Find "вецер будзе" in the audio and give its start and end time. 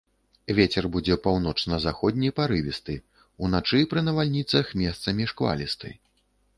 0.59-1.17